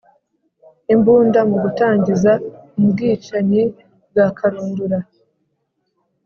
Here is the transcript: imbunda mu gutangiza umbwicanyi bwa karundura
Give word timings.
imbunda 0.93 1.39
mu 1.49 1.57
gutangiza 1.63 2.31
umbwicanyi 2.79 3.63
bwa 4.09 4.27
karundura 4.37 4.99